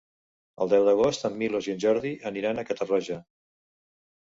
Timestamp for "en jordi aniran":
1.75-2.65